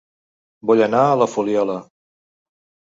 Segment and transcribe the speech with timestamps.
[0.71, 1.79] Vull anar a La Fuliola